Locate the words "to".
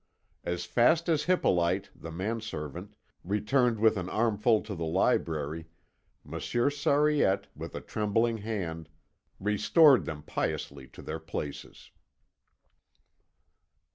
4.63-4.73, 10.87-11.03